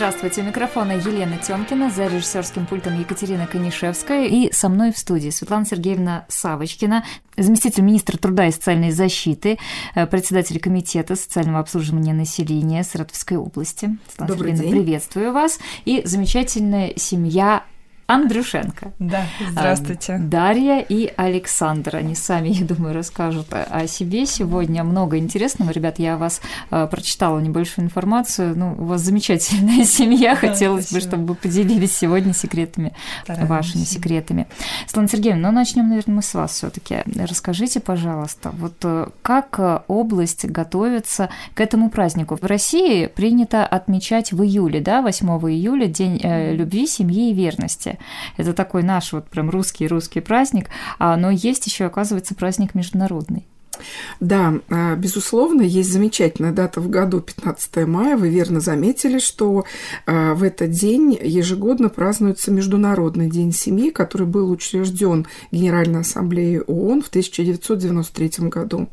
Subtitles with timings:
[0.00, 5.28] Здравствуйте, у микрофона Елена Тёмкина, за режиссерским пультом Екатерина Конишевская и со мной в студии
[5.28, 7.04] Светлана Сергеевна Савочкина,
[7.36, 9.58] заместитель министра труда и социальной защиты,
[9.94, 13.98] э, председатель комитета социального обслуживания населения Саратовской области.
[14.08, 14.84] Светлана Добрый Сергеевна, день.
[14.86, 15.58] приветствую вас.
[15.84, 17.64] И замечательная семья
[18.10, 18.92] Андрюшенко.
[18.98, 20.18] Да, здравствуйте.
[20.18, 21.96] Дарья и Александр.
[21.96, 24.82] Они сами, я думаю, расскажут о себе сегодня.
[24.82, 25.70] Много интересного.
[25.70, 28.58] Ребят, я вас э, прочитала небольшую информацию.
[28.58, 30.34] Ну, у вас замечательная семья.
[30.34, 31.00] Хотелось спасибо.
[31.00, 33.48] бы, чтобы вы поделились сегодня секретами, Стараемся.
[33.48, 34.48] вашими секретами.
[34.86, 39.60] Светлана Сергеевна, ну, начнем, наверное, мы с вас все таки Расскажите, пожалуйста, вот э, как
[39.60, 42.36] э, область готовится к этому празднику?
[42.36, 47.99] В России принято отмечать в июле, да, 8 июля, День э, любви, семьи и верности.
[48.36, 50.68] Это такой наш вот прям русский-русский праздник,
[50.98, 53.46] а, но есть еще, оказывается, праздник международный.
[54.20, 58.16] Да, а, безусловно, есть замечательная дата в году, 15 мая.
[58.16, 59.64] Вы верно заметили, что
[60.06, 67.02] а, в этот день ежегодно празднуется Международный день семьи, который был учрежден Генеральной Ассамблеей ООН
[67.02, 68.88] в 1993 году.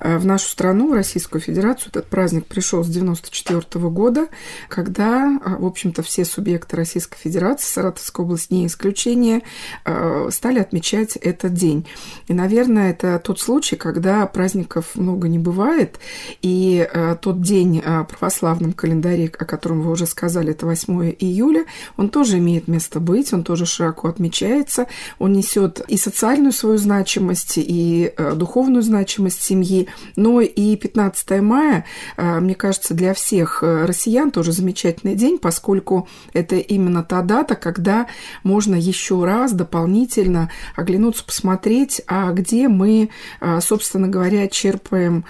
[0.00, 4.28] А, В нашу страну, в Российскую Федерацию, этот праздник пришел с 1994 года,
[4.68, 9.42] когда, а, в общем-то, все субъекты Российской Федерации, Саратовская область не исключение,
[9.84, 11.86] а, стали отмечать этот день.
[12.28, 15.98] И, наверное, это тот случай, когда праздников много не бывает,
[16.42, 16.88] и
[17.22, 21.64] тот день в православном календаре, о котором вы уже сказали, это 8 июля,
[21.96, 24.86] он тоже имеет место быть, он тоже широко отмечается,
[25.18, 31.84] он несет и социальную свою значимость, и духовную значимость семьи, но и 15 мая,
[32.16, 37.54] а, мне кажется, для всех а, россиян тоже замечательный день, поскольку это именно та дата,
[37.54, 38.06] когда
[38.42, 45.24] можно еще раз дополнительно оглянуться, посмотреть, а где мы, а, собственно говоря, черпаем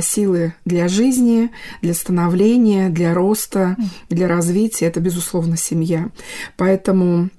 [0.00, 1.50] силы для жизни,
[1.82, 3.76] для становления, для роста,
[4.08, 4.86] для развития.
[4.86, 6.08] Это, безусловно, семья.
[6.56, 7.30] Поэтому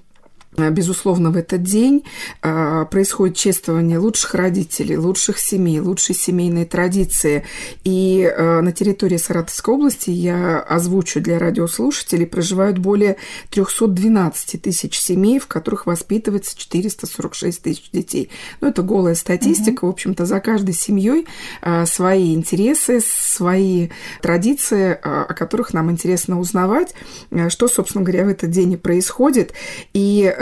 [0.58, 2.04] Безусловно, в этот день
[2.42, 7.46] а, происходит чествование лучших родителей, лучших семей, лучшей семейной традиции.
[7.86, 13.16] И а, на территории Саратовской области, я озвучу для радиослушателей, проживают более
[13.52, 18.30] 312 тысяч семей, в которых воспитывается 446 тысяч детей.
[18.60, 19.86] Ну, это голая статистика.
[19.86, 21.28] В общем-то, за каждой семьей
[21.62, 23.88] а, свои интересы, свои
[24.22, 26.94] традиции, а, о которых нам интересно узнавать,
[27.32, 29.54] а, что, собственно говоря, в этот день и происходит.
[29.94, 30.36] И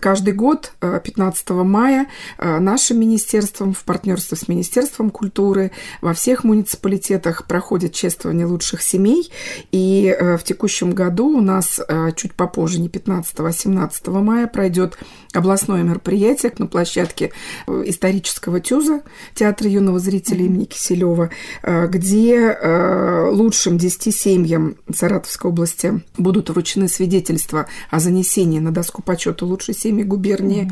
[0.00, 2.06] каждый год, э, 15 мая,
[2.38, 5.70] э, нашим министерством в партнерстве с Министерством культуры
[6.00, 9.30] во всех муниципалитетах проходит чествование лучших семей.
[9.70, 14.46] И э, в текущем году у нас э, чуть попозже, не 15, а 17 мая,
[14.46, 14.98] пройдет
[15.32, 17.30] областное мероприятие на площадке
[17.66, 19.02] э, исторического ТЮЗа,
[19.34, 21.30] Театра юного зрителя имени Киселева,
[21.62, 29.02] э, где э, лучшим 10 семьям Саратовской области будут вручены свидетельства о занесении на доску
[29.02, 30.70] почета лучшей семьи губернии.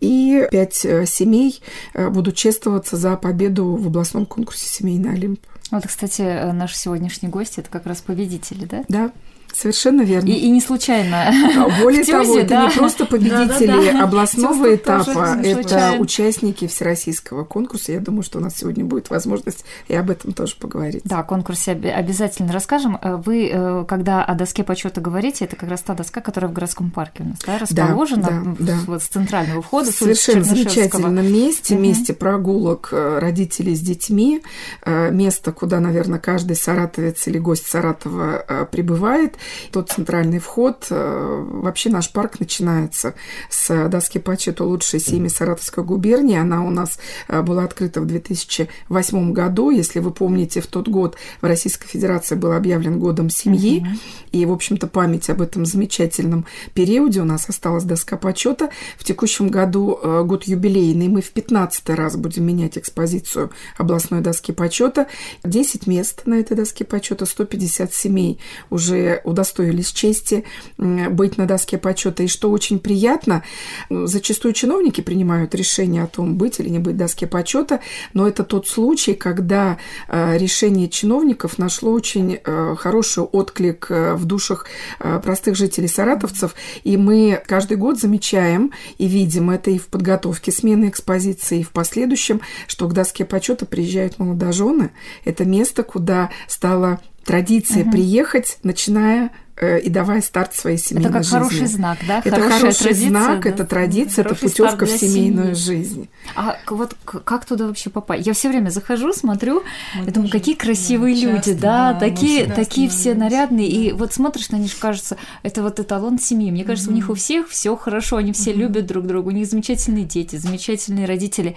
[0.00, 1.60] И пять э, семей
[1.94, 5.40] э, будут чествоваться за победу в областном конкурсе «Семейный Олимп».
[5.70, 8.84] Вот, кстати, э, наш сегодняшний гость– это как раз победители, да?
[8.88, 9.12] Да,
[9.56, 10.28] совершенно верно.
[10.28, 11.28] И, и не случайно.
[11.28, 12.64] А Более в того, ТЮЗе, это да.
[12.66, 14.04] не просто победители Да-да-да.
[14.04, 17.92] областного ТЮЗ тут этапа, это участники всероссийского конкурса.
[17.92, 21.02] Я думаю, что у нас сегодня будет возможность и об этом тоже поговорить.
[21.04, 22.98] Да, о конкурсе обязательно расскажем.
[23.00, 26.54] Э, Вы, э, когда о доске почета говорите, это как раз та доска, которая в
[26.54, 28.78] городском парке у нас, да, расположена да, да.
[28.86, 31.82] вот с центрального входа, совершенно замечательном месте, Мгм.
[31.82, 34.42] месте прогулок э, родителей с детьми,
[34.84, 39.36] место, куда, наверное, каждый саратовец или гость Саратова прибывает.
[39.72, 43.14] Тот центральный вход, э, вообще наш парк начинается
[43.50, 46.38] с доски почета лучшей семьи Саратовской губернии.
[46.38, 46.98] Она у нас
[47.28, 49.70] э, была открыта в 2008 году.
[49.70, 53.86] Если вы помните, в тот год в Российской Федерации был объявлен годом семьи.
[54.32, 58.70] И, в общем-то, память об этом замечательном периоде у нас осталась доска почета.
[58.98, 61.08] В текущем году э, год юбилейный.
[61.08, 65.06] Мы в 15 раз будем менять экспозицию областной доски почета.
[65.44, 68.38] 10 мест на этой доске почета, 150 семей
[68.70, 70.44] уже удостоились чести
[70.78, 72.22] быть на доске почета.
[72.22, 73.42] И что очень приятно,
[73.90, 77.80] м, зачастую чиновники принимают решение о том, быть или не быть доске почета,
[78.14, 79.76] но это тот случай, когда
[80.08, 84.64] э, решение чиновников нашло очень э, хороший отклик э, в душах
[85.00, 90.50] э, простых жителей саратовцев, и мы каждый год замечаем и видим это и в подготовке
[90.50, 94.92] смены экспозиции, и в последующем, что к доске почета приезжают молодожены.
[95.24, 97.90] Это место, куда стала традиция Мгм.
[97.92, 99.30] приехать, начиная
[99.60, 101.18] и давая старт своей семейной жизни.
[101.18, 101.58] Это как жизни.
[101.58, 102.18] хороший знак, да?
[102.18, 103.48] Это Хорошая хороший традиция, знак, да?
[103.48, 105.82] это традиция, это путевка в семейную семьи.
[105.82, 106.08] жизнь.
[106.34, 108.26] А вот как туда вообще попасть?
[108.26, 109.62] Я все время захожу, смотрю,
[109.94, 113.92] мы и думаю, какие красивые да, люди, часто, да, да такие, такие все нарядные, и
[113.92, 116.50] вот смотришь на них, кажется, это вот эталон семьи.
[116.50, 116.92] Мне кажется, mm-hmm.
[116.92, 118.56] у них у всех все хорошо, они все mm-hmm.
[118.56, 121.56] любят друг друга, у них замечательные дети, замечательные родители.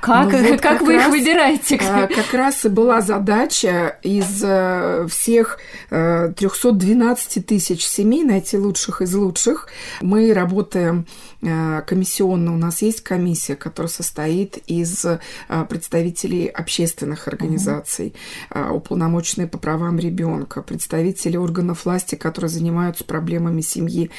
[0.00, 1.80] Как, ну, вот как, как вы раз, их выбираете?
[1.88, 5.58] А, как раз и была задача из э, всех
[5.88, 9.68] 312 э, тысяч семей найти лучших из лучших.
[10.00, 11.06] Мы работаем
[11.40, 12.52] Э, комиссионно.
[12.54, 15.20] У нас есть комиссия, которая состоит из э,
[15.68, 18.14] представителей общественных организаций,
[18.50, 18.76] угу.
[18.78, 24.10] уполномоченные по правам ребенка, представители органов власти, которые занимаются проблемами семьи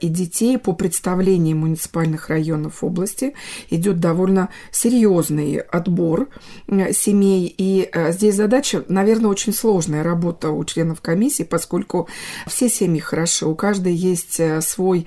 [0.00, 0.58] и детей.
[0.58, 3.34] По представлениям муниципальных районов области
[3.70, 6.28] идет довольно серьезный отбор
[6.92, 7.52] семей.
[7.56, 12.08] И здесь задача, наверное, очень сложная работа у членов комиссии, поскольку
[12.60, 15.06] все семьи хороши, у каждой есть свой,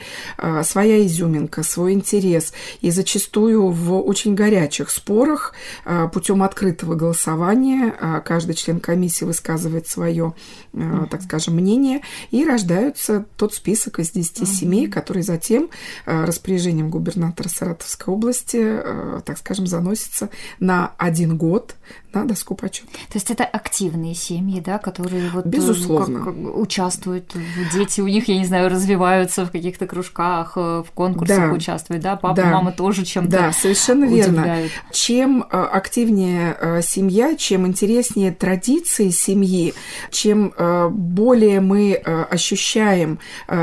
[0.63, 2.51] своя изюминка, свой интерес.
[2.81, 5.53] И зачастую в очень горячих спорах
[5.85, 7.93] а, путем открытого голосования
[8.25, 10.33] каждый член комиссии высказывает свое,
[10.71, 12.01] так скажем, мнение,
[12.31, 15.69] и рождается тот список из 10 семей, который затем
[16.07, 18.79] распоряжением губернатора Саратовской области,
[19.25, 20.29] так скажем, заносится
[20.59, 21.75] на один год
[22.13, 22.87] на доску почета.
[23.09, 26.19] То есть это активные семьи, да, которые вот э, Безусловно.
[26.19, 27.35] Как, как, участвуют,
[27.73, 31.53] дети у них, я не знаю, развиваются в каких-то кружках, э, в конкурсах да.
[31.53, 32.45] участвуют, да, папа, да.
[32.51, 34.35] мама тоже чем-то Да, совершенно удивляют.
[34.35, 34.69] верно.
[34.91, 39.73] Чем э, активнее семья, чем интереснее традиции семьи,
[40.11, 40.53] чем
[40.91, 43.19] более мы ощущаем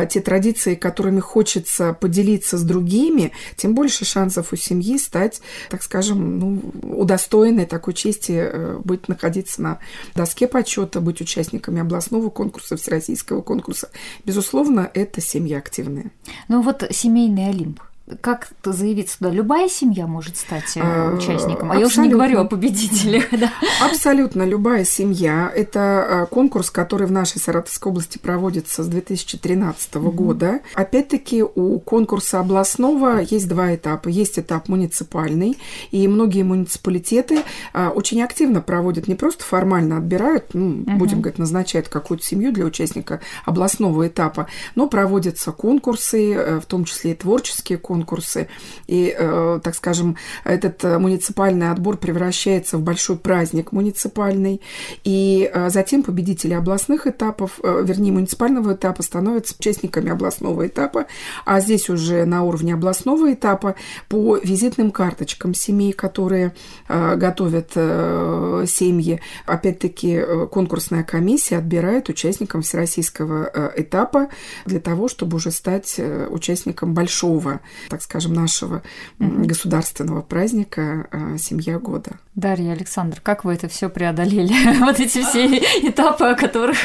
[0.08, 6.38] те традиции, которыми хочется поделиться с другими, тем больше шансов у семьи стать, так скажем,
[6.38, 9.78] ну, удостоенной такой чести Э, быть находиться на
[10.14, 13.90] доске почета, быть участниками областного конкурса, всероссийского конкурса.
[14.24, 16.10] Безусловно, это семья активная.
[16.48, 17.80] Ну вот семейный Олимп
[18.20, 19.30] как заявиться туда?
[19.30, 21.70] Любая семья может стать э, а, участником.
[21.70, 23.24] А я уже не говорю о победителях.
[23.32, 23.50] Да.
[23.82, 25.50] Абсолютно любая семья.
[25.54, 30.10] Это э, конкурс, который в нашей Саратовской области проводится с 2013 угу.
[30.10, 30.60] года.
[30.74, 34.08] Опять-таки у конкурса областного есть два этапа.
[34.08, 35.56] Есть этап муниципальный,
[35.90, 37.42] и многие муниципалитеты
[37.72, 40.98] э, очень активно проводят, не просто формально отбирают, ну, угу.
[40.98, 47.12] будем говорить, назначают какую-то семью для участника областного этапа, но проводятся конкурсы, в том числе
[47.12, 48.48] и творческие конкурсы, конкурсы.
[48.86, 54.60] И, э, так скажем, этот э, муниципальный отбор превращается в большой праздник муниципальный.
[55.04, 61.06] И э, затем победители областных этапов, вернее, муниципального этапа становятся участниками областного этапа.
[61.44, 63.74] А здесь уже на уровне областного этапа
[64.08, 66.52] по визитным карточкам семей, которые
[66.88, 69.20] готовят семьи.
[69.46, 74.28] Опять-таки, конкурсная комиссия отбирает участникам всероссийского этапа
[74.66, 76.00] для того, чтобы уже стать
[76.30, 78.82] участником большого так скажем, нашего
[79.18, 82.12] государственного праздника э, «Семья года».
[82.34, 84.78] Дарья Александр, как вы это все преодолели?
[84.84, 86.78] вот эти все этапы, о которых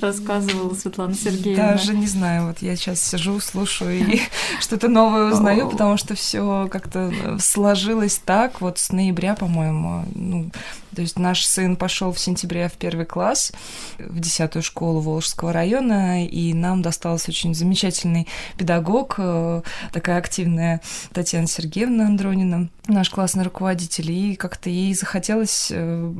[0.00, 1.72] рассказывала Светлана Сергеевна.
[1.72, 4.20] Даже не знаю, вот я сейчас сижу, слушаю и
[4.60, 10.50] что-то новое узнаю, потому что все как-то сложилось так, вот с ноября, по-моему, ну,
[10.94, 13.52] то есть наш сын пошел в сентябре в первый класс,
[13.98, 18.28] в десятую школу Волжского района, и нам достался очень замечательный
[18.58, 20.80] педагог, э, такая активная
[21.12, 26.12] Татьяна Сергеевна Андронина, наш классный руководитель, и как-то ей захотелось э,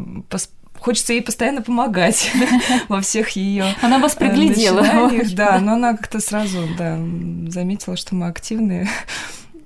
[0.82, 2.30] хочется ей постоянно помогать
[2.88, 3.74] во всех ее.
[3.82, 4.84] Она вас приглядела.
[5.32, 6.98] Да, но она как-то сразу да,
[7.48, 8.88] заметила, что мы активные.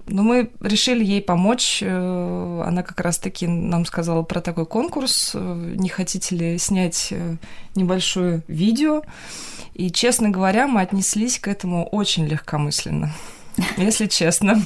[0.09, 1.81] Но мы решили ей помочь.
[1.83, 5.33] Э, она как раз-таки нам сказала про такой конкурс.
[5.35, 7.37] Э, не хотите ли снять э,
[7.75, 9.03] небольшое видео?
[9.75, 13.13] И, честно говоря, мы отнеслись к этому очень легкомысленно
[13.77, 14.63] если честно.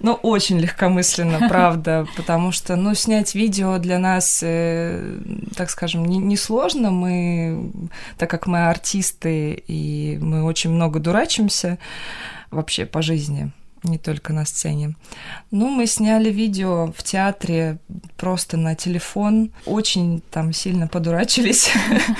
[0.00, 5.18] Ну, очень легкомысленно, правда, потому что, ну, снять видео для нас, э,
[5.54, 6.86] так скажем, несложно.
[6.86, 7.72] Не мы,
[8.18, 11.78] так как мы артисты, и мы очень много дурачимся
[12.50, 13.52] вообще по жизни,
[13.82, 14.94] не только на сцене.
[15.50, 17.78] Ну, мы сняли видео в театре
[18.16, 21.70] просто на телефон, очень там сильно подурачились.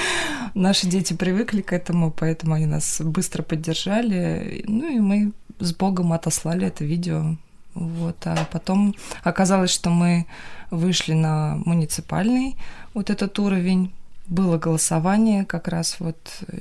[0.55, 4.65] Наши дети привыкли к этому, поэтому они нас быстро поддержали.
[4.67, 7.37] Ну и мы с Богом отослали это видео.
[7.75, 10.27] Вот, а потом оказалось, что мы
[10.71, 12.57] вышли на муниципальный
[12.95, 13.93] вот этот уровень.
[14.29, 16.17] Было голосование как раз вот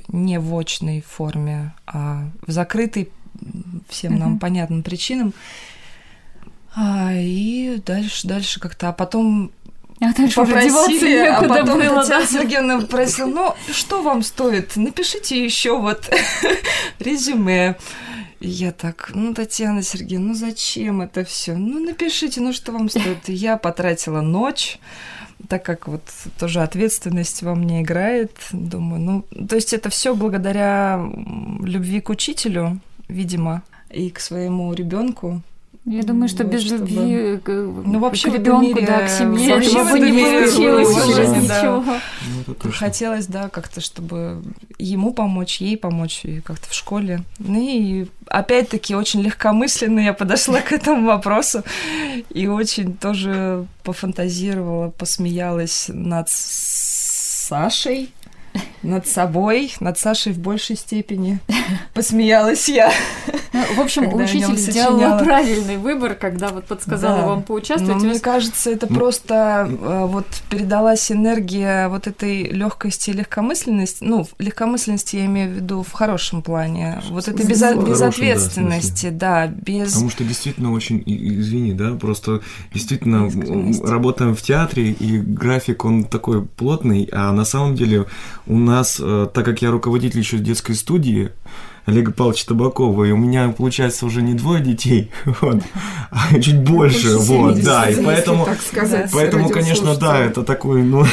[0.08, 3.10] не в очной форме, а в закрытой
[3.88, 4.18] всем mm-hmm.
[4.18, 5.32] нам понятным причинам.
[6.76, 8.90] А, и дальше, дальше как-то.
[8.90, 9.50] А потом
[10.00, 12.26] а попросили, а потом было, Татьяна да?
[12.26, 14.76] Сергеевна просила, ну, что вам стоит?
[14.76, 16.10] Напишите еще вот
[16.98, 17.76] резюме.
[18.40, 21.54] И я так, ну, Татьяна Сергеевна, ну зачем это все?
[21.54, 23.28] Ну, напишите, ну что вам стоит?
[23.28, 24.78] И я потратила ночь,
[25.48, 26.02] так как вот
[26.38, 31.02] тоже ответственность во мне играет, думаю, ну, то есть это все благодаря
[31.62, 35.40] любви к учителю, видимо, и к своему ребенку,
[35.86, 36.80] я думаю, что вот, без чтобы...
[36.80, 41.84] любви к, ну, вообще к ребенку, да, к семье вообще бы не получилось уже ничего.
[42.46, 44.42] Ну, Хотелось, да, как-то, чтобы
[44.78, 47.22] ему помочь, ей помочь, и как-то в школе.
[47.38, 51.62] Ну и опять-таки очень легкомысленно я подошла к этому вопросу
[52.30, 58.10] и очень тоже пофантазировала, посмеялась над Сашей
[58.86, 61.38] над собой, над Сашей в большей степени.
[61.94, 62.90] Посмеялась я.
[63.52, 67.26] Ну, в общем, учитель сделал правильный выбор, когда вот подсказала да.
[67.26, 68.02] вам поучаствовать.
[68.02, 74.04] Но мне кажется, это просто э, вот передалась энергия вот этой легкости и легкомысленности.
[74.04, 77.02] Ну, легкомысленности я имею в виду в хорошем плане.
[77.10, 79.92] Вот этой без, безответственности, да, да, без...
[79.92, 82.40] Потому что действительно очень, извини, да, просто
[82.72, 83.30] действительно
[83.84, 88.06] работаем в театре, и график, он такой плотный, а на самом деле
[88.46, 91.30] у нас, э, так как я руководитель еще детской студии,
[91.86, 95.62] Олега Павловича Табакова, и у меня получается уже не двое детей, вот,
[96.10, 101.04] а чуть больше, вот, да, и поэтому, так сказать, поэтому, конечно, да, это такой, ну,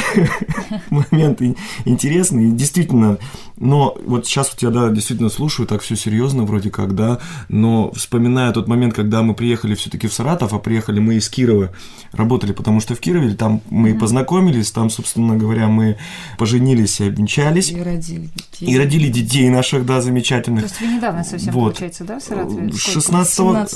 [0.90, 1.40] момент
[1.84, 3.18] интересный, и действительно,
[3.56, 7.92] но вот сейчас вот я, да, действительно слушаю, так все серьезно вроде как, да, но
[7.92, 11.70] вспоминая тот момент, когда мы приехали все-таки в Саратов, а приехали мы из Кирова,
[12.12, 13.98] работали, потому что в Кирове там мы mm-hmm.
[13.98, 15.98] познакомились, там, собственно говоря, мы
[16.36, 17.70] поженились и обвенчались.
[17.70, 18.66] И родили детей.
[18.66, 20.64] И родили детей наших, да, замечательных.
[20.64, 21.74] То есть вы недавно совсем, вот.
[21.74, 22.68] получается, да, в Саратове?
[22.68, 23.66] 16-го...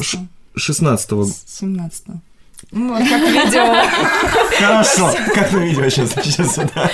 [0.57, 1.23] 16-го.
[1.23, 2.21] 17-го.
[2.71, 3.83] Ну, вот, как видео.
[4.59, 6.91] Хорошо, как на видео сейчас, сейчас, да,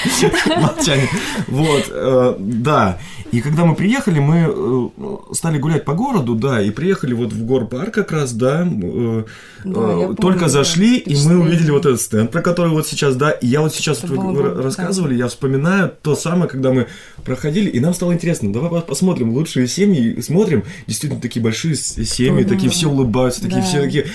[0.60, 1.08] молчание.
[1.48, 2.98] Вот, э, да.
[3.32, 7.44] И когда мы приехали, мы э, стали гулять по городу, да, и приехали вот в
[7.44, 9.24] горпарк как раз, да, э,
[9.64, 13.32] да только зашли, да, и мы увидели вот этот стенд, про который вот сейчас, да,
[13.32, 15.24] и я вот сейчас, вот вы рассказывали, да.
[15.24, 16.86] я вспоминаю то самое, когда мы
[17.24, 22.70] проходили, и нам стало интересно, давай посмотрим лучшие семьи, смотрим, действительно такие большие семьи, такие
[22.70, 24.06] все улыбаются, такие все такие,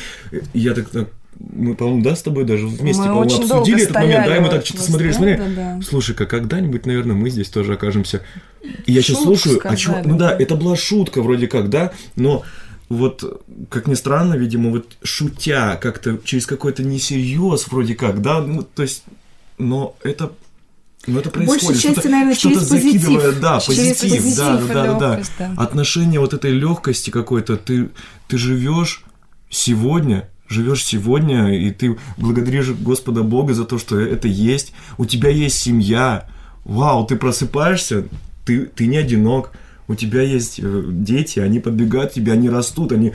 [0.53, 4.37] я так, так мы, по-моему, да, с тобой даже вместе, по-моему, обсудили этот момент, да,
[4.37, 5.37] и мы так что-то смотрели, смотрели.
[5.37, 5.81] Да, да.
[5.81, 8.21] Слушай-ка, когда-нибудь, наверное, мы здесь тоже окажемся.
[8.85, 11.93] И я сейчас слушаю, сказали, а чё, ну да, это была шутка вроде как, да,
[12.15, 12.43] но
[12.89, 18.63] вот, как ни странно, видимо, вот шутя как-то через какой-то несерьез вроде как, да, ну,
[18.63, 19.03] то есть,
[19.57, 20.31] но это
[21.07, 21.63] ну, это происходит.
[21.63, 23.39] Большей части, наверное, через позитив.
[23.39, 25.53] Да, через позитив, позитив да, да, да, да.
[25.57, 27.89] Отношение вот этой легкости какой-то, ты,
[28.27, 29.03] ты живешь
[29.49, 34.73] сегодня, живешь сегодня, и ты благодаришь Господа Бога за то, что это есть.
[34.97, 36.27] У тебя есть семья.
[36.65, 38.05] Вау, ты просыпаешься,
[38.45, 39.51] ты, ты не одинок.
[39.87, 43.13] У тебя есть э, дети, они подбегают к тебе, они растут, они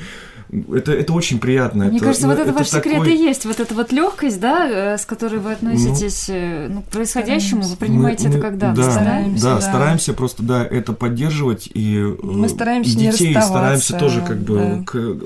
[0.72, 1.86] это, это очень приятно.
[1.86, 2.92] Мне это, кажется, вот это, это ваш такой...
[2.92, 6.82] секрет и есть, вот эта вот легкость, да, э, с которой вы относитесь ну, ну,
[6.82, 10.64] к происходящему, вы принимаете мы, это как да, да, стараемся, да, да, стараемся просто, да,
[10.64, 14.82] это поддерживать и э, мы стараемся и детей стараемся тоже как бы да.
[14.84, 15.16] к,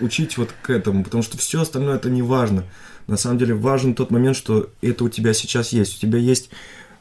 [0.00, 2.64] учить вот к этому, потому что все остальное это не важно.
[3.06, 6.50] На самом деле важен тот момент, что это у тебя сейчас есть, у тебя есть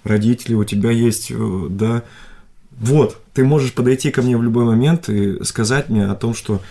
[0.03, 1.31] родители, у тебя есть,
[1.69, 2.03] да,
[2.71, 6.61] вот, ты можешь подойти ко мне в любой момент и сказать мне о том, что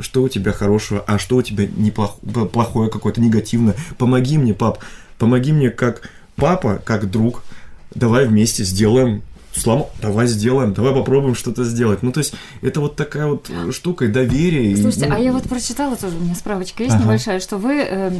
[0.00, 3.74] что у тебя хорошего, а что у тебя неплохое, плохое какое-то, негативное.
[3.98, 4.78] Помоги мне, пап,
[5.18, 7.42] помоги мне как папа, как друг.
[7.94, 9.22] Давай вместе сделаем
[9.60, 12.02] слом, давай сделаем, давай попробуем что-то сделать.
[12.02, 14.76] Ну, то есть, это вот такая вот штука, доверие.
[14.76, 15.14] Слушайте, и, ну...
[15.16, 17.04] а я вот прочитала тоже, у меня справочка есть ага.
[17.04, 18.10] небольшая, что вы э,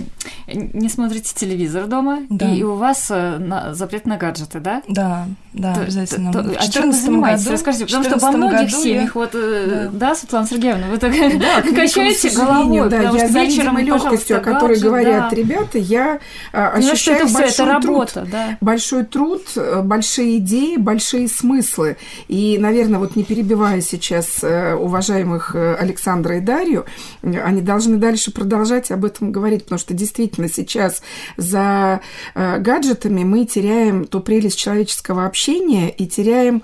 [0.46, 2.52] не смотрите телевизор дома, да.
[2.52, 4.82] и, и у вас э, на, запрет на гаджеты, да?
[4.88, 6.32] Да, да, то, обязательно.
[6.32, 7.44] То, то, а чем вы занимаетесь?
[7.44, 9.20] Году, Расскажите, потому что во многих семьях, я...
[9.20, 10.08] вот, э, да.
[10.08, 14.40] да, Светлана Сергеевна, вы так да, качаете головой, да, я за вечером и легкостью, о
[14.40, 15.36] которой говорят да.
[15.36, 16.20] ребята, я
[16.52, 18.58] а, ощущаю что это, большой это работа, труд, да.
[18.60, 21.96] большой труд, э, большие идеи, большие свои смыслы.
[22.28, 26.84] И, наверное, вот не перебивая сейчас э, уважаемых э, Александра и Дарью,
[27.22, 31.02] они должны дальше продолжать об этом говорить, потому что действительно сейчас
[31.36, 32.00] за
[32.34, 36.62] э, гаджетами мы теряем ту прелесть человеческого общения и теряем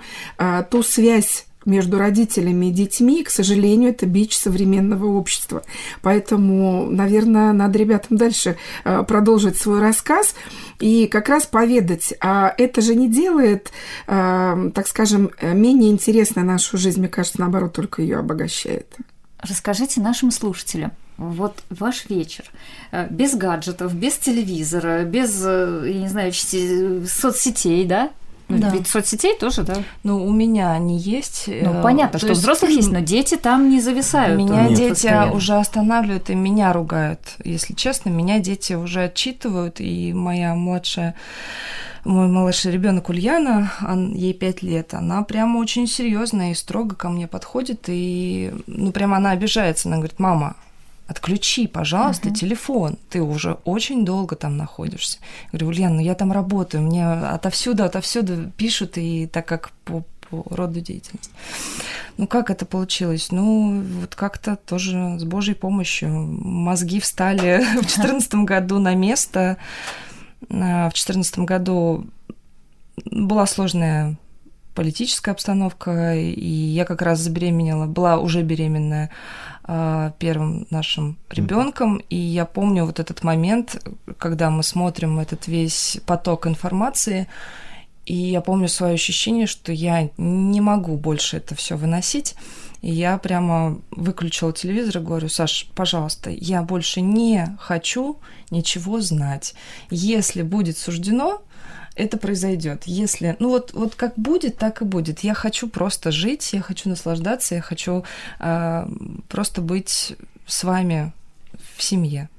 [0.69, 5.63] ту связь между родителями и детьми, к сожалению, это бич современного общества.
[6.01, 10.35] Поэтому, наверное, надо ребятам дальше э, продолжить свой рассказ
[10.79, 13.71] и как раз поведать, а это же не делает,
[14.07, 18.97] э, так скажем, менее интересной нашу жизнь, мне кажется, наоборот, только ее обогащает.
[19.39, 22.45] Расскажите нашим слушателям, вот ваш вечер
[22.91, 28.11] э, без гаджетов, без телевизора, без, э, я не знаю, соцсетей, да?
[28.53, 28.69] Ну, да.
[28.69, 29.75] Ведь соцсетей тоже, да?
[30.03, 31.45] Ну, у меня они есть.
[31.47, 32.41] Ну, понятно, что есть...
[32.41, 34.37] взрослых есть, но дети там не зависают.
[34.37, 34.77] Меня Нет.
[34.77, 35.33] дети постоянно.
[35.33, 37.19] уже останавливают и меня ругают.
[37.43, 41.15] Если честно, меня дети уже отчитывают, и моя младшая
[42.05, 47.09] мой младший ребенок Ульяна, он, ей пять лет, она прямо очень серьезная и строго ко
[47.09, 50.57] мне подходит, и ну прямо она обижается, она говорит, мама,
[51.13, 52.33] отключи, пожалуйста, uh-huh.
[52.33, 52.97] телефон.
[53.09, 55.19] Ты уже очень долго там находишься.
[55.51, 60.03] Я говорю, Ульяна, ну я там работаю, мне отовсюду, отовсюду пишут, и так как по,
[60.29, 61.31] по роду деятельности.
[62.17, 63.31] Ну, как это получилось?
[63.31, 69.57] Ну, вот как-то тоже с Божьей помощью мозги встали в 2014 году на место.
[70.49, 72.07] А, в 2014 году
[73.05, 74.17] была сложная
[74.73, 79.09] политическая обстановка, и я как раз забеременела, была уже беременная
[79.65, 83.81] первым нашим ребенком, и я помню вот этот момент,
[84.17, 87.27] когда мы смотрим этот весь поток информации,
[88.05, 92.35] и я помню свое ощущение, что я не могу больше это все выносить.
[92.81, 98.19] И я прямо выключила телевизор и говорю, Саш, пожалуйста, я больше не хочу
[98.51, 99.55] ничего знать.
[99.89, 101.43] Если будет суждено,
[101.95, 102.83] это произойдет.
[102.85, 105.19] Если, ну вот, вот как будет, так и будет.
[105.19, 108.03] Я хочу просто жить, я хочу наслаждаться, я хочу
[108.39, 108.87] э,
[109.29, 111.13] просто быть с вами
[111.75, 112.29] в семье.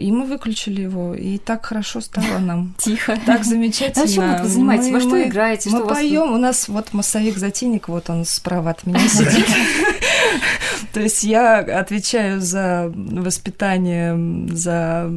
[0.00, 2.74] И мы выключили его, и так хорошо стало нам.
[2.78, 3.18] Тихо.
[3.26, 4.04] Так замечательно.
[4.04, 4.90] А чем вот вы занимаетесь?
[4.90, 5.70] Во что играете?
[5.70, 6.32] Мы поем.
[6.32, 9.46] У нас вот массовик-затейник, вот он справа от меня сидит.
[10.92, 15.10] То есть я отвечаю за воспитание, за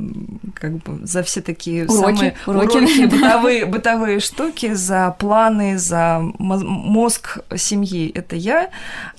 [0.54, 6.20] как бы за все такие уроки, самые уроки, уроки бытовые, бытовые штуки, за планы, за
[6.40, 8.12] мозг семьи.
[8.14, 8.70] Это я,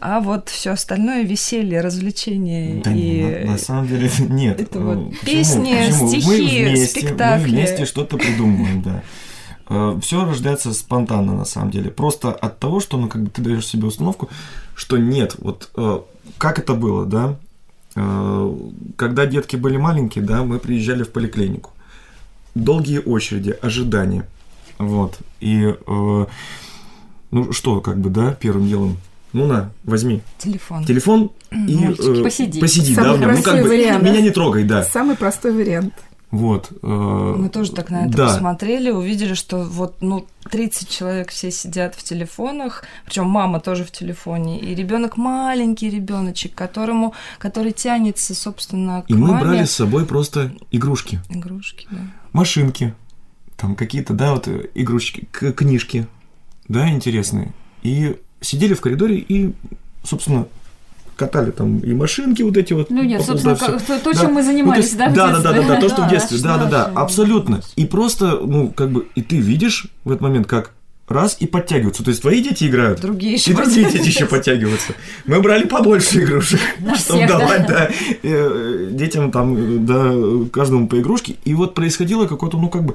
[0.01, 4.61] а вот все остальное веселье, развлечение да и не, на, на самом деле нет.
[4.61, 5.25] Это вот Почему?
[5.25, 6.09] песни, Почему?
[6.09, 6.27] стихи,
[6.65, 7.43] мы вместе, спектакли.
[7.43, 9.03] Мы вместе что-то придумываем, да
[9.69, 11.91] э, все рождается спонтанно на самом деле.
[11.91, 14.29] Просто от того, что ну, как бы ты даешь себе установку,
[14.75, 16.01] что нет, вот э,
[16.37, 17.37] как это было, да?
[17.97, 18.55] Э,
[18.97, 21.71] когда детки были маленькие, да, мы приезжали в поликлинику.
[22.55, 24.27] Долгие очереди, ожидания.
[24.79, 25.19] Вот.
[25.41, 26.27] И, э,
[27.31, 28.99] ну что, как бы, да, первым делом
[29.33, 30.23] ну на, возьми.
[30.39, 30.85] Телефон.
[30.85, 32.61] Телефон и э, посиди.
[32.61, 34.03] Посиди, Самый да, ну как бы вариант.
[34.03, 34.83] меня не трогай, да.
[34.83, 35.93] Самый простой вариант.
[36.31, 36.71] Вот.
[36.83, 38.27] Э, Мы тоже так на это да.
[38.27, 43.91] посмотрели, увидели, что вот, ну, 30 человек все сидят в телефонах, причем мама тоже в
[43.91, 50.05] телефоне, и ребенок маленький ребеночек, которому, который тянется, собственно, к И мы брали с собой
[50.05, 51.21] просто игрушки.
[51.31, 51.99] Игрушки, да.
[52.33, 52.95] Машинки,
[53.57, 56.07] там какие-то, да, вот игрушки, книжки,
[56.69, 57.53] да, интересные.
[57.83, 59.55] И сидели в коридоре и,
[60.05, 60.47] собственно,
[61.19, 62.91] катали там и машинки вот эти вот.
[62.91, 64.21] Ну нет, собственно, да, то, то, да.
[64.21, 66.39] чем мы занимались, ну, есть, да, да, да, да, да, да, то, что в детстве,
[66.43, 67.61] да, да, да, абсолютно.
[67.77, 70.73] И просто, ну, как бы, и ты видишь в этот момент, как
[71.09, 72.05] раз и подтягиваются.
[72.05, 74.93] То есть твои дети играют, другие еще и другие дети еще подтягиваются.
[75.27, 76.61] Мы брали побольше игрушек,
[76.97, 77.89] чтобы давать да,
[78.23, 80.13] э, детям там, да,
[80.53, 81.37] каждому по игрушке.
[81.45, 82.95] И вот происходило какое-то, ну, как бы,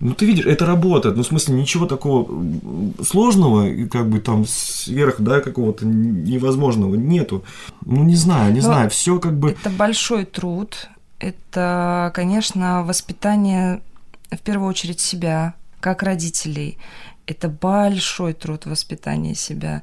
[0.00, 1.16] ну, ты видишь, это работает.
[1.16, 2.44] Ну, в смысле, ничего такого
[3.02, 7.44] сложного, как бы там сверх, да, какого-то невозможного нету.
[7.84, 9.50] Ну, не знаю, не Но знаю, все как бы...
[9.50, 10.88] Это большой труд.
[11.18, 13.80] Это, конечно, воспитание
[14.30, 16.78] в первую очередь себя, как родителей
[17.28, 19.82] это большой труд воспитания себя.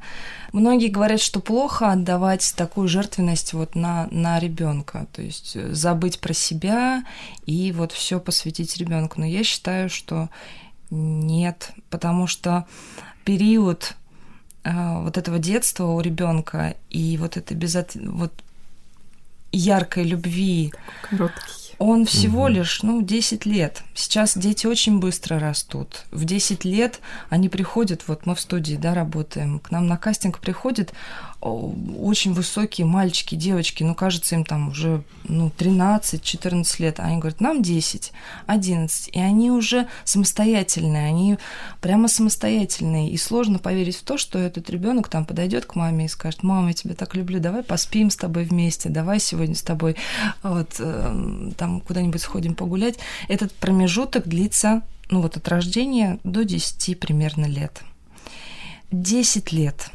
[0.51, 6.19] Многие говорят, что плохо отдавать такую жертвенность вот на, на ребенка, то есть э, забыть
[6.19, 7.05] про себя
[7.45, 9.19] и вот все посвятить ребенку.
[9.19, 10.29] Но я считаю, что
[10.89, 12.65] нет, потому что
[13.25, 13.93] период
[14.63, 17.91] э, вот этого детства у ребенка и вот это безот...
[17.95, 18.33] вот
[19.51, 20.73] яркой любви.
[21.07, 22.49] Короткий он всего угу.
[22.49, 23.83] лишь, ну, 10 лет.
[23.93, 26.05] Сейчас дети очень быстро растут.
[26.11, 30.39] В 10 лет они приходят, вот мы в студии, да, работаем, к нам на кастинг
[30.39, 30.93] приходят
[31.45, 37.39] очень высокие мальчики, девочки, ну, кажется, им там уже, ну, 13-14 лет, а они говорят,
[37.39, 38.11] нам 10,
[38.47, 41.37] 11, и они уже самостоятельные, они
[41.81, 46.09] прямо самостоятельные, и сложно поверить в то, что этот ребенок там подойдет к маме и
[46.09, 49.95] скажет, мама, я тебя так люблю, давай поспим с тобой вместе, давай сегодня с тобой
[50.41, 52.97] вот э, там куда-нибудь сходим погулять.
[53.27, 54.81] Этот промежуток длится,
[55.11, 57.83] ну, вот от рождения до 10 примерно лет.
[58.91, 59.89] 10 лет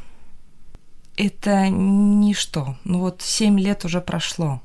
[1.27, 2.75] это ничто.
[2.83, 4.61] Ну вот 7 лет уже прошло.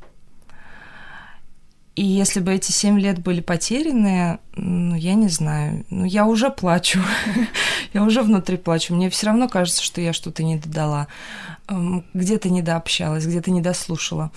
[1.96, 6.50] И если бы эти семь лет были потеряны, ну, я не знаю, ну, я уже
[6.50, 7.00] плачу,
[7.94, 8.94] я уже внутри плачу.
[8.94, 11.08] Мне все равно кажется, что я что-то не додала,
[11.68, 14.30] эм, где-то недообщалась, где-то недослушала.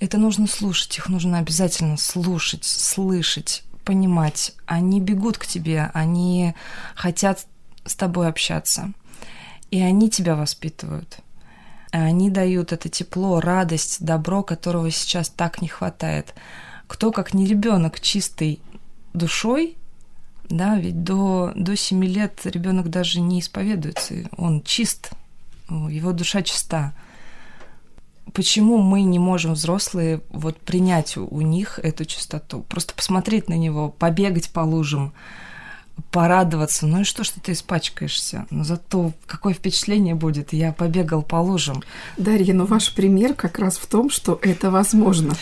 [0.00, 4.52] Это нужно слушать, их нужно обязательно слушать, слышать, понимать.
[4.66, 6.54] Они бегут к тебе, они
[6.96, 7.46] хотят
[7.84, 8.92] с тобой общаться.
[9.70, 11.20] И они тебя воспитывают.
[11.90, 16.34] Они дают это тепло, радость, добро, которого сейчас так не хватает.
[16.86, 18.60] Кто, как не ребенок чистой
[19.12, 19.76] душой,
[20.48, 25.10] да, ведь до, до 7 лет ребенок даже не исповедуется, он чист,
[25.68, 26.92] его душа чиста.
[28.32, 32.62] Почему мы не можем, взрослые, вот принять у, них эту чистоту?
[32.62, 35.12] Просто посмотреть на него, побегать по лужам,
[36.10, 36.86] порадоваться.
[36.86, 38.46] Ну и что, что ты испачкаешься?
[38.50, 40.52] Но зато какое впечатление будет?
[40.52, 41.82] Я побегал по лужам.
[42.16, 45.34] Дарья, ну ваш пример как раз в том, что это возможно.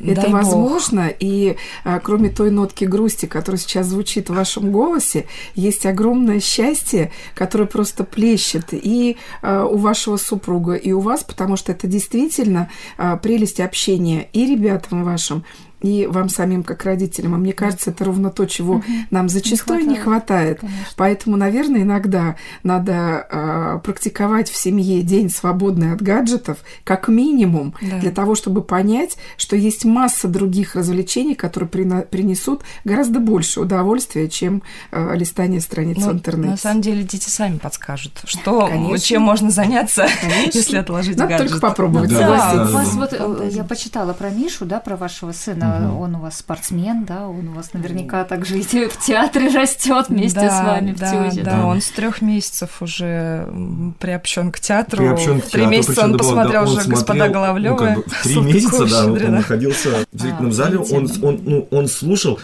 [0.00, 1.16] Это Дай возможно, Бог.
[1.18, 7.10] и а, кроме той нотки грусти, которая сейчас звучит в вашем голосе, есть огромное счастье,
[7.34, 12.70] которое просто плещет и а, у вашего супруга, и у вас, потому что это действительно
[12.96, 15.44] а, прелесть общения и ребятам вашим,
[15.80, 17.34] и вам самим как родителям.
[17.34, 18.84] А мне кажется, это ровно то, чего угу.
[19.10, 20.62] нам зачастую не хватает.
[20.62, 20.94] Не хватает.
[20.96, 27.98] Поэтому, наверное, иногда надо э, практиковать в семье день свободный от гаджетов, как минимум, да.
[27.98, 34.28] для того, чтобы понять, что есть масса других развлечений, которые при, принесут гораздо больше удовольствия,
[34.28, 36.50] чем э, листание страниц ну, в интернете.
[36.50, 38.98] На самом деле дети сами подскажут, что, Конечно.
[38.98, 40.58] чем можно заняться, Конечно.
[40.58, 41.48] если отложить Надо гаджет.
[41.50, 42.10] только попробовать.
[42.10, 45.67] Да, да, да, у вас вот, э, я почитала про Мишу, да, про вашего сына,
[45.76, 46.02] угу.
[46.02, 50.50] он у вас спортсмен, да, он у вас наверняка также в театре растет вместе да,
[50.50, 51.42] с вами да, в Тюзе.
[51.42, 53.48] Да, да, он с трех месяцев уже
[53.98, 54.98] приобщен к театру.
[54.98, 55.60] Приобщен к театру.
[55.60, 57.68] Три месяца он посмотрел уже смотрел, господа Головлёвы.
[57.68, 61.68] Ну, как бы, три месяца, да, он находился в зрительном а, зале, он, он, ну,
[61.70, 62.38] он слушал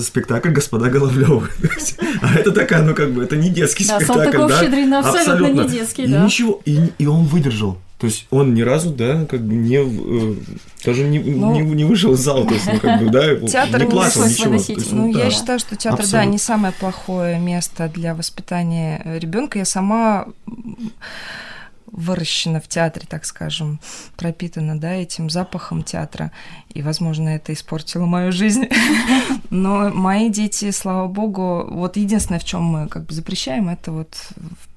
[0.00, 1.48] спектакль «Господа Головлёвы».
[2.22, 4.44] а это такая, ну как бы, это не детский да, спектакль, да?
[4.44, 6.20] абсолютно, абсолютно не детский, да.
[6.20, 7.78] И ничего, и, и он выдержал.
[8.04, 10.36] То есть он ни разу, да, как бы не э,
[10.84, 13.82] даже не, ну, не, не вышел из зала, то есть, ну, как бы, да, театр
[13.82, 14.52] не плакал, ничего.
[14.52, 15.24] Есть, ну, да.
[15.24, 16.18] я считаю, что театр, Абсолютно.
[16.18, 19.58] да, не самое плохое место для воспитания ребенка.
[19.58, 20.26] Я сама
[21.86, 23.80] выращена в театре, так скажем,
[24.18, 26.30] пропитана, да, этим запахом театра,
[26.74, 28.66] и, возможно, это испортило мою жизнь.
[29.48, 34.14] Но мои дети, слава богу, вот единственное, в чем мы как бы запрещаем, это вот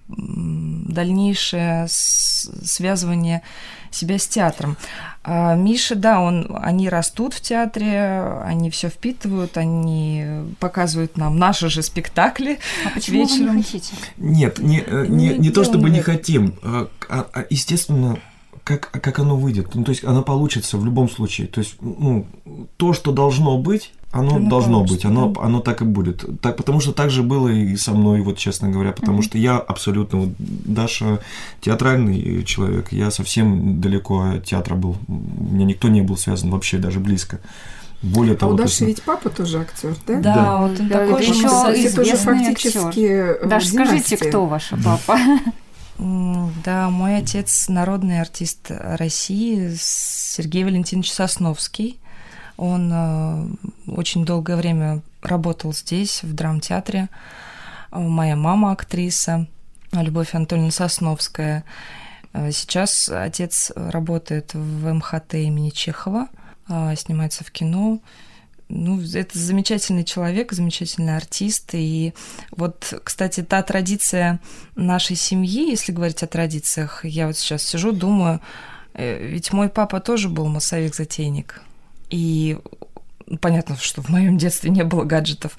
[0.07, 3.43] дальнейшее связывание
[3.91, 4.77] себя с театром.
[5.23, 10.25] А Миша, да, он, они растут в театре, они все впитывают, они
[10.59, 12.59] показывают нам наши же спектакли.
[12.85, 13.49] А почему вечером.
[13.49, 13.93] вы не хотите?
[14.17, 18.17] Нет, не, э, не, не, не то чтобы не хотим, а, а, а естественно,
[18.63, 19.73] как, как оно выйдет.
[19.75, 21.47] Ну, то есть оно получится в любом случае.
[21.47, 22.27] То есть, ну,
[22.77, 26.25] то, что должно быть, оно, оно должно быть, оно, оно так и будет.
[26.41, 29.23] Так, потому что так же было и со мной, вот честно говоря, потому mm-hmm.
[29.23, 31.19] что я абсолютно, вот, Даша
[31.61, 34.97] театральный человек, я совсем далеко от театра был.
[35.07, 37.39] У меня никто не был связан вообще даже близко.
[38.01, 40.19] Более того, а у Даши ведь папа тоже актер, да?
[40.19, 40.57] Да, да.
[40.57, 43.47] вот он такой еще известный тоже фактически актер.
[43.47, 45.19] Даже скажите, кто ваш папа?
[46.63, 51.99] Да, мой отец народный артист России Сергей Валентинович Сосновский.
[52.57, 53.47] Он э,
[53.87, 57.09] очень долгое время работал здесь, в драмтеатре.
[57.91, 59.47] Моя мама актриса,
[59.91, 61.63] Любовь Анатольевна Сосновская.
[62.33, 66.29] Э, сейчас отец работает в МХТ имени Чехова,
[66.67, 67.99] э, снимается в кино.
[68.69, 71.69] Ну, это замечательный человек, замечательный артист.
[71.73, 72.13] И
[72.51, 74.39] вот, кстати, та традиция
[74.75, 78.41] нашей семьи, если говорить о традициях, я вот сейчас сижу, думаю,
[78.93, 81.61] ведь мой папа тоже был массовик-затейник.
[82.09, 82.57] И
[83.41, 85.57] понятно, что в моем детстве не было гаджетов,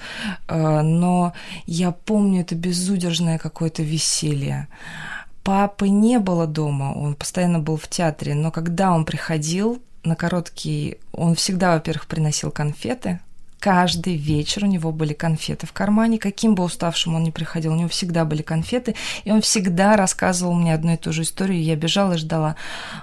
[0.49, 1.35] э, но
[1.67, 4.69] я помню это безудержное какое-то веселье.
[5.43, 10.99] Папы не было дома, он постоянно был в театре, но когда он приходил на короткий,
[11.13, 13.21] он всегда, во-первых, приносил конфеты,
[13.59, 16.19] каждый вечер у него были конфеты в кармане.
[16.19, 18.95] Каким бы уставшим он ни приходил, у него всегда были конфеты.
[19.25, 21.63] И он всегда рассказывал мне одну и ту же историю.
[21.63, 22.57] Я бежала и ждала.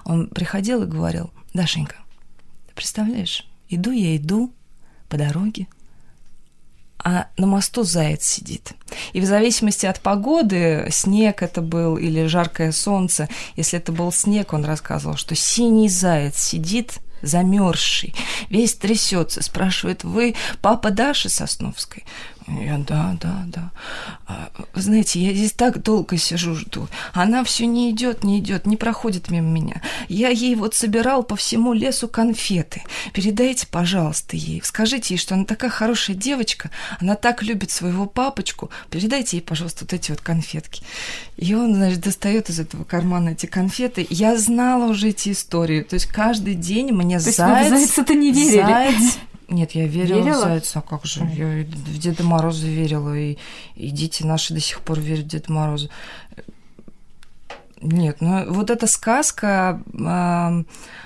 [0.06, 1.96] Он приходил и говорил, Дашенька,
[2.76, 4.54] Представляешь, иду я, иду
[5.10, 5.68] по дороге,
[7.00, 8.74] а на мосту заяц сидит.
[9.14, 14.54] И в зависимости от погоды, снег это был или жаркое солнце, если это был снег,
[14.54, 18.14] он рассказывал, что синий заяц сидит замерзший,
[18.50, 22.04] весь трясется, спрашивает, вы папа Даши Сосновской?
[22.48, 23.72] Я, да, да, да.
[24.28, 26.88] А, вы знаете, я здесь так долго сижу, жду.
[27.14, 29.82] Она все не идет, не идет, не проходит мимо меня.
[30.10, 32.84] Я ей вот собирал по всему лесу конфеты.
[33.14, 34.62] Передайте, пожалуйста, ей.
[34.64, 38.70] Скажите ей, что она такая хорошая девочка, она так любит своего папочку.
[38.92, 40.84] Передайте ей, пожалуйста, вот эти вот конфетки.
[41.38, 44.06] И он, значит, достает из этого кармана эти конфеты.
[44.12, 45.82] Я знала уже эти истории.
[45.82, 47.38] То есть каждый день мне То заяц...
[47.38, 48.62] есть вы в зайца-то не верили?
[48.62, 50.40] Заяц нет, я верила, Верила?
[50.40, 51.22] в Зайца, как же?
[51.34, 53.38] Я в Деда Мороза верила, и,
[53.76, 55.90] и дети наши до сих пор верят в Деда Мороза.
[57.82, 60.64] Нет, ну вот эта сказка, а,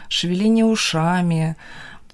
[0.07, 1.57] шевеление ушами,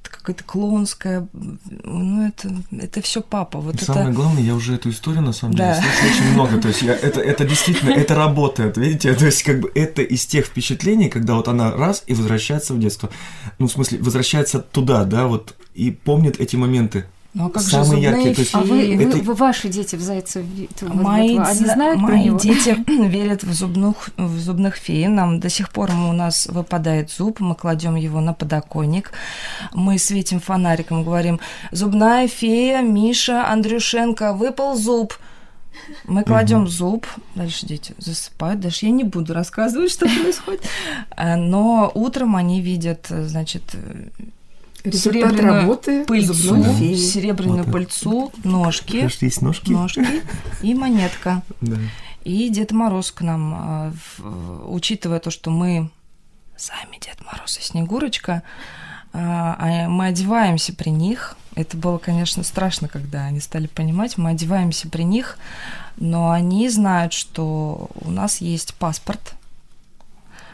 [0.09, 3.59] какая-то клоунская, ну это, это все папа.
[3.59, 3.85] Вот И это...
[3.85, 5.81] Самое главное, я уже эту историю на самом деле Да.
[5.81, 6.61] слышу очень много.
[6.61, 9.13] То есть я, это, это действительно, это работает, видите?
[9.13, 12.79] То есть как бы это из тех впечатлений, когда вот она раз и возвращается в
[12.79, 13.09] детство.
[13.59, 17.05] Ну, в смысле, возвращается туда, да, вот, и помнит эти моменты.
[17.37, 18.95] Ну а как самые же зубные яркие, есть- А вы, феи?
[18.95, 22.23] вы, Это- вы- ваши дети в зайца, ви- вот- вот- Мои, они знают про мои
[22.23, 22.39] него?
[22.39, 25.07] дети верят в зубных, в зубных фей.
[25.09, 29.11] Нам до сих пор у нас выпадает зуб, мы кладем его на подоконник,
[29.73, 31.39] мы светим фонариком, говорим,
[31.71, 35.13] зубная фея, Миша, Андрюшенко, выпал зуб.
[36.05, 40.61] Мы кладем зуб, дальше дети засыпают, дальше я не буду рассказывать, что происходит,
[41.17, 43.75] А, но утром они видят, значит,
[44.85, 46.95] Результат серебряную работы пыльцу, феи.
[46.95, 49.71] серебряную Вот пыльцу, ножки, Потому что есть ножки.
[49.71, 50.05] ножки
[50.61, 51.41] и монетка.
[51.61, 51.77] Да.
[52.23, 55.89] И Дед Мороз к нам, а, в- учитывая то, что мы
[56.57, 58.41] сами Дед Мороз и Снегурочка,
[59.13, 61.37] а, а мы одеваемся при них.
[61.55, 64.17] Это было, конечно, страшно, когда они стали понимать.
[64.17, 65.37] Мы одеваемся при них,
[65.97, 69.35] но они знают, что у нас есть паспорт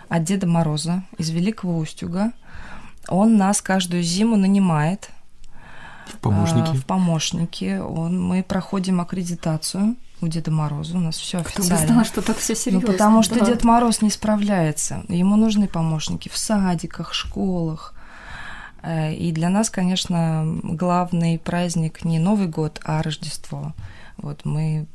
[0.10, 2.34] от Деда Мороза из Великого Устюга.
[3.08, 5.10] Он нас каждую зиму нанимает
[6.08, 6.70] В помощники.
[6.70, 7.78] а, в помощники.
[7.80, 10.98] Он, мы проходим аккредитацию у Деда Мороза.
[10.98, 11.88] У нас все Кто бы официально.
[11.88, 12.88] знал, что так все Ну, серьезно.
[12.92, 13.46] потому что да.
[13.46, 15.04] Дед Мороз не справляется.
[15.08, 17.96] Ему нужны помощники в садиках, школах.
[18.84, 23.74] Э, И для нас, конечно, главный праздник не Новый год, а Рождество.
[24.18, 24.86] Вот мы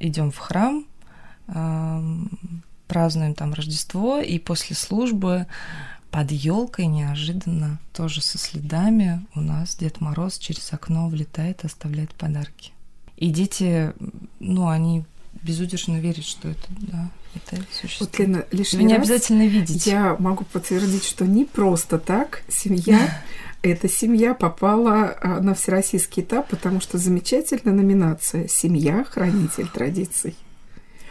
[0.00, 0.84] идем в храм,
[1.48, 2.30] эм,
[2.88, 5.46] празднуем там Рождество, и после службы
[6.16, 12.14] под елкой неожиданно, тоже со следами, у нас Дед Мороз через окно влетает и оставляет
[12.14, 12.72] подарки.
[13.18, 13.92] И дети,
[14.40, 15.04] ну, они
[15.42, 18.10] безудержно верят, что это, да, это существует.
[18.12, 19.90] Вот, Лена, лишний Вы не раз обязательно видите.
[19.90, 23.22] Я могу подтвердить, что не просто так семья,
[23.60, 29.04] эта семья попала а, на всероссийский этап, потому что замечательная номинация «Семья.
[29.04, 30.34] Хранитель традиций».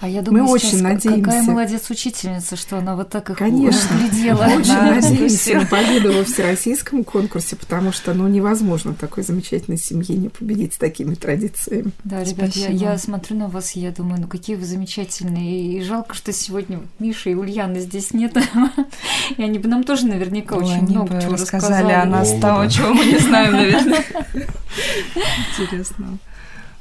[0.02, 1.22] А я думаю, Мы сейчас очень надеемся.
[1.24, 3.80] Какая молодец учительница, что она вот так их Конечно.
[4.04, 4.44] разглядела.
[4.44, 10.30] Очень надеемся на победу во всероссийском конкурсе, потому что ну, невозможно такой замечательной семье не
[10.30, 11.92] победить с такими традициями.
[12.04, 12.74] Да, ребят, я, Спасибо.
[12.74, 15.78] я смотрю на вас, и я думаю, ну какие вы замечательные.
[15.78, 18.36] И жалко, что сегодня вот Миши и Ульяны здесь нет.
[19.38, 21.94] И они бы нам тоже наверняка Ой, очень они много бы чего рассказали рассказали.
[21.94, 24.04] о нас О, того, чего мы не знаем, наверное.
[25.60, 26.18] Интересно.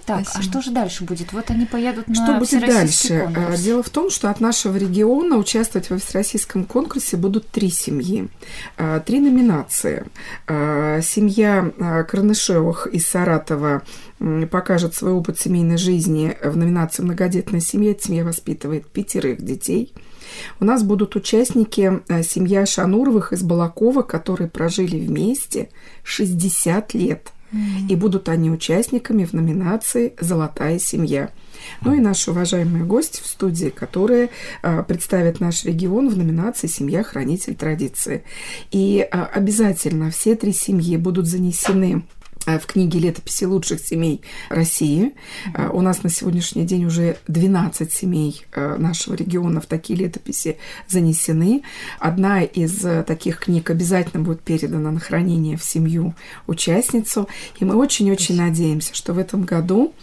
[0.07, 0.43] Так, а Спасибо.
[0.45, 1.33] что же дальше будет?
[1.33, 3.21] Вот они поедут на Что будет дальше?
[3.21, 3.61] конкурс.
[3.61, 8.29] А, Дело в том, что от нашего региона участвовать во всероссийском конкурсе будут три семьи,
[8.77, 10.05] а, три номинации.
[10.47, 13.83] А, Семья а, Карнышевых из Саратова
[14.51, 17.91] покажет свой опыт семейной жизни в номинации «Многодетная семья».
[17.93, 19.93] Эта семья воспитывает пятерых детей.
[20.61, 25.69] У нас будут участники а, семья Шануровых из Балакова, которые прожили вместе
[26.05, 27.33] 60 лет.
[27.89, 31.31] И будут они участниками в номинации «Золотая семья».
[31.83, 34.31] Ну и наши уважаемые гости в студии, которые
[34.63, 37.03] а, представят наш регион в номинации «Семья.
[37.03, 38.25] Хранитель традиции».
[38.71, 42.05] И а, обязательно все три семьи будут занесены
[42.47, 45.15] в книге летописи лучших семей России.
[45.55, 50.59] А, У нас на сегодняшний день уже 12 семей а, нашего региона в такие летописи
[50.89, 51.63] занесены.
[51.99, 56.15] Одна из таких книг обязательно будет передана на хранение в семью
[56.47, 57.29] участницу.
[57.59, 59.95] И мы очень-очень надеемся, что в этом году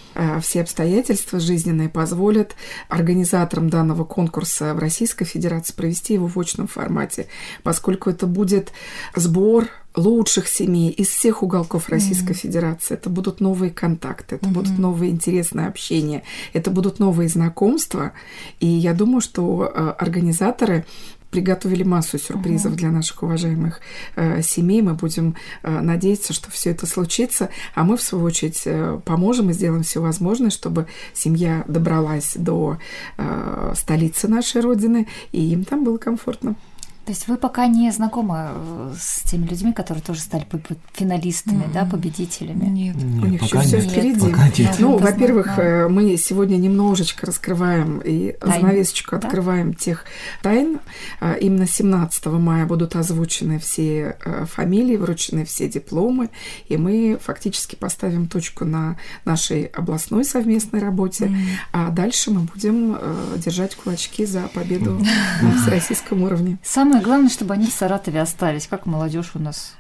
[0.42, 2.56] все обстоятельства жизненные позволят
[2.90, 7.28] организаторам данного конкурса в Российской Федерации провести его в очном формате,
[7.64, 8.72] поскольку это будет
[9.16, 12.94] сбор лучших семей из всех уголков Российской Федерации.
[12.94, 16.24] Это будут новые контакты, это будут новые интересные общения,
[16.54, 18.14] это будут новые знакомства.
[18.60, 20.86] И я думаю, что э, организаторы
[21.32, 23.80] приготовили массу сюрпризов для наших уважаемых
[24.16, 24.82] э, семей.
[24.82, 29.50] Мы будем э, надеяться, что все это случится, а мы, в свою очередь, э, поможем
[29.50, 32.78] и сделаем все возможное, чтобы семья добралась до
[33.18, 36.56] э, столицы нашей Родины, и им там было комфортно.
[37.06, 40.46] То есть вы пока не знакомы э, с теми людьми, которые тоже стали
[40.94, 41.74] финалистами, mm-hmm.
[41.74, 42.66] да, победителями?
[42.66, 44.20] Нет, нет у них пока еще все впереди.
[44.20, 44.76] Пока нет.
[44.78, 45.88] Ну, во-первых, да.
[45.90, 48.62] мы сегодня немножечко раскрываем и Тайн.
[48.62, 49.28] занавесочку да?
[49.28, 50.06] открываем тех
[50.44, 50.80] тайн.
[51.20, 56.30] А, именно 17 мая будут озвучены все э, фамилии, вручены все дипломы,
[56.68, 61.46] и мы фактически поставим точку на нашей областной совместной работе, mm-hmm.
[61.72, 65.42] а дальше мы будем э, держать кулачки за победу mm-hmm.
[65.42, 66.60] на всероссийском уровне.
[66.64, 68.68] Сам Самое главное, чтобы они в Саратове остались.
[68.68, 69.76] Как молодежь у нас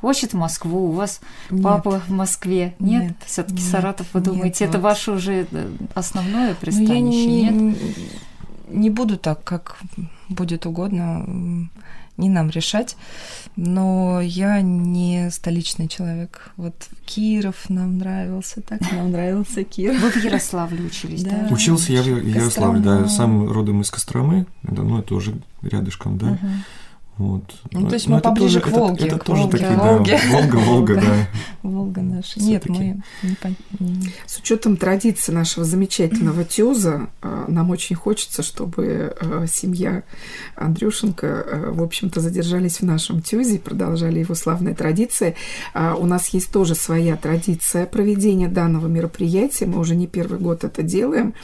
[0.00, 1.62] хочет Москву, у вас нет.
[1.62, 2.74] папа в Москве.
[2.78, 4.74] Нет, нет все-таки Саратов, вы нет, думаете, вот.
[4.74, 6.92] это ваше уже э, основное пристанище?
[6.96, 7.78] Ну, я не, нет?
[8.68, 9.78] не буду так, как
[10.28, 11.68] будет угодно,
[12.16, 12.96] не нам решать.
[13.56, 16.50] Но я не столичный человек.
[16.56, 16.74] Вот
[17.06, 20.00] Киров нам нравился, так нам нравился Киров.
[20.00, 21.48] Вы в Ярославле учились, да?
[21.50, 26.38] Учился я в Ярославле, да, сам родом из Костромы, это, ну, это уже рядышком, да.
[27.16, 27.44] Вот.
[27.70, 29.06] Ну, то есть мы поближе тоже, к Волге.
[29.06, 29.58] Это, это тоже Волге.
[29.58, 30.20] такие, Волге.
[30.20, 31.28] да, Волга, Волга, да.
[31.62, 32.40] Волга наша.
[32.40, 39.46] Нет, мы не, С учетом традиции нашего замечательного теза, а, нам очень хочется, чтобы а,
[39.46, 40.02] семья
[40.56, 45.36] Андрюшенко, а, в общем-то, задержались в нашем тюзе и продолжали его славные традиции.
[45.74, 49.66] У нас есть тоже своя традиция проведения данного мероприятия.
[49.66, 51.34] Мы уже не первый год это делаем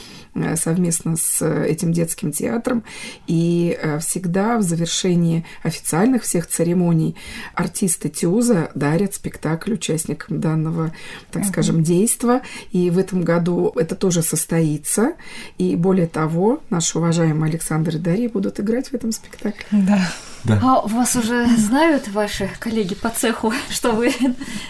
[0.55, 2.83] совместно с этим детским театром.
[3.27, 7.15] И всегда в завершении официальных всех церемоний
[7.53, 10.93] артисты Тюза дарят спектакль участникам данного,
[11.31, 11.49] так uh-huh.
[11.49, 12.41] скажем, действа.
[12.71, 15.13] И в этом году это тоже состоится.
[15.57, 19.65] И более того, наши уважаемые Александр и Дарья будут играть в этом спектакле.
[19.71, 20.11] Да.
[20.43, 20.59] Да.
[20.63, 24.11] А вас уже знают ваши коллеги по цеху, что вы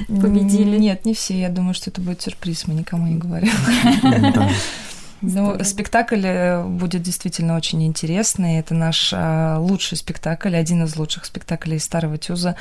[0.08, 0.78] победили?
[0.78, 1.40] Нет, не все.
[1.40, 3.52] Я думаю, что это будет сюрприз, мы никому не говорим.
[5.22, 8.58] Ну, спектакль э, будет действительно очень интересный.
[8.58, 12.56] Это наш а, лучший спектакль, один из лучших спектаклей Старого Тюза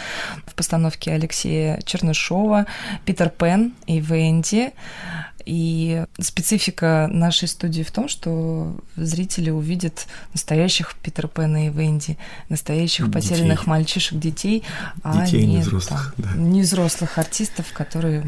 [0.46, 2.66] в постановке Алексея Чернышова,
[3.07, 4.73] Питер Пен и Венди.
[5.46, 13.07] И специфика нашей студии в том, что зрители увидят настоящих Питер Пэна и Венди, настоящих
[13.07, 13.12] детей.
[13.12, 14.64] потерянных мальчишек, детей,
[15.03, 16.40] а детей, не, не взрослых, да, да.
[16.40, 18.24] не взрослых артистов, которые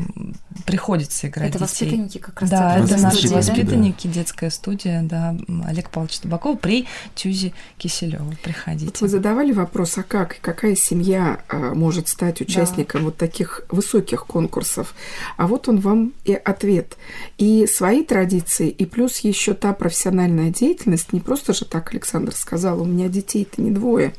[0.66, 1.85] приходится играть это детей.
[1.87, 2.51] воспитанники как раз.
[2.51, 4.12] Да, это наши воспитанники, да?
[4.12, 8.33] детская студия, да, Олег Павлович Табаков при Тюзе Киселева.
[8.42, 8.87] Приходите.
[8.87, 13.05] Вот вы задавали вопрос, а как и какая семья а, может стать участником да.
[13.07, 14.94] вот таких высоких конкурсов?
[15.37, 16.96] А вот он вам и ответ–
[17.38, 21.12] и свои традиции, и плюс еще та профессиональная деятельность.
[21.12, 24.14] Не просто же так Александр сказал, у меня детей-то не двое,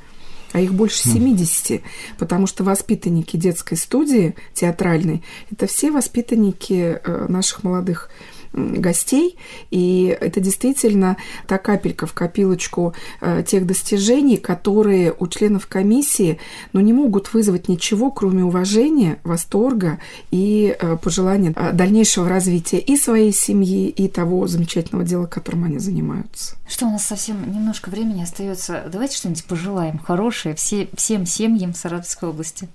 [0.52, 1.84] а их больше 70, хм.
[2.20, 8.10] потому что воспитанники детской студии театральной– это все воспитанники э, наших молодых
[8.54, 9.38] гостей,
[9.72, 16.40] и это действительно та капелька в копилочку э, тех достижений, которые у членов комиссии
[16.72, 20.00] ну, не могут вызвать ничего, кроме уважения, восторга
[20.32, 25.80] и э, пожелания э, дальнейшего развития и своей семьи, и того замечательного дела, которым они
[25.80, 26.56] занимаются.
[26.68, 28.84] Что у нас совсем немножко времени остается.
[28.92, 32.68] Давайте что-нибудь пожелаем хорошее все, всем семьям в Саратовской области.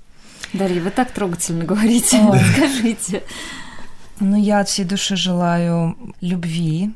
[0.52, 2.18] Дарья, вы так трогательно говорите.
[2.54, 3.22] Скажите.
[4.20, 6.92] Ну, я от всей души желаю любви,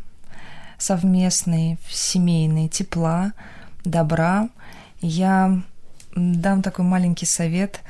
[0.76, 3.32] совместной, семейной, тепла,
[3.84, 4.48] добра.
[5.00, 5.62] Я
[6.16, 7.80] дам такой маленький совет,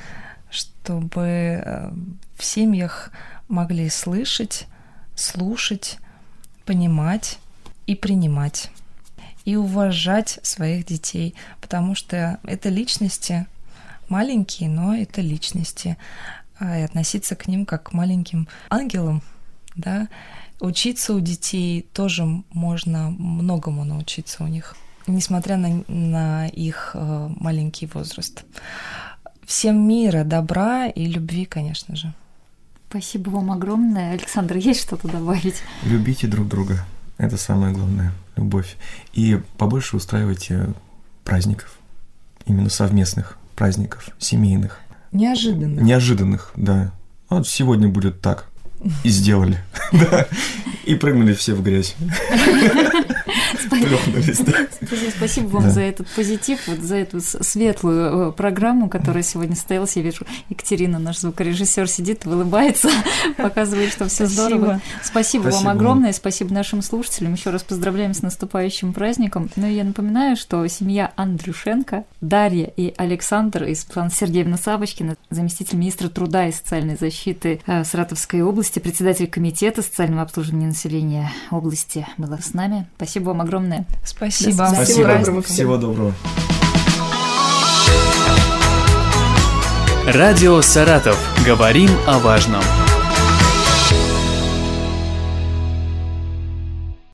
[0.50, 1.22] чтобы
[1.64, 1.90] э,
[2.36, 3.10] в семьях
[3.48, 4.66] могли слышать,
[5.14, 5.98] слушать,
[6.66, 7.38] понимать
[7.86, 8.70] и принимать
[9.46, 13.46] и уважать своих детей, потому что это личности
[14.08, 15.96] маленькие, но это личности.
[16.62, 19.20] А, и относиться к ним как к маленьким ангелам,
[19.74, 20.08] да.
[20.60, 24.76] Учиться у детей тоже можно многому научиться у них,
[25.08, 28.44] несмотря на, на их э, маленький возраст.
[29.44, 32.14] Всем мира, добра и любви, конечно же.
[32.90, 34.12] Спасибо вам огромное.
[34.12, 35.56] Александр, есть что-то добавить?
[35.82, 36.86] Любите друг друга.
[37.18, 38.12] Это самое главное.
[38.36, 38.76] Любовь.
[39.14, 40.72] И побольше устраивайте
[41.24, 41.76] праздников.
[42.46, 44.78] Именно совместных праздников, семейных.
[45.12, 45.84] Неожиданных.
[45.84, 46.92] Неожиданных, да.
[47.28, 48.46] Вот сегодня будет так.
[49.04, 49.58] И сделали.
[49.92, 50.26] Да.
[50.86, 51.94] И прыгнули все в грязь.
[55.16, 59.96] Спасибо вам за этот позитив, вот за эту светлую э, программу, которая сегодня состоялась.
[59.96, 62.88] Я вижу, Екатерина, наш звукорежиссер, сидит, улыбается,
[63.36, 64.80] показывает, что все здорово.
[65.02, 67.34] Спасибо вам огромное, спасибо нашим слушателям.
[67.34, 69.50] Еще раз поздравляем с наступающим праздником.
[69.56, 75.78] Ну и я напоминаю, что семья Андрюшенко, Дарья и Александр из Светлана Сергеевна Савочкина, заместитель
[75.78, 82.38] министра труда и социальной защиты э, Саратовской области, председатель комитета социального обслуживания населения области была
[82.38, 82.86] с нами.
[82.96, 83.84] Спасибо вам огромное.
[84.04, 84.68] Спасибо.
[84.74, 84.84] Спасибо.
[84.84, 85.42] Всего доброго.
[85.42, 86.12] Всего доброго.
[90.06, 91.16] Радио «Саратов».
[91.46, 92.62] Говорим о важном.